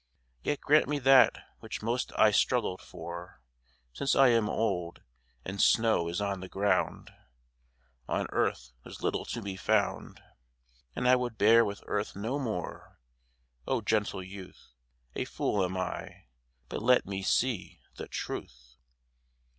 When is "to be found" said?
9.25-10.19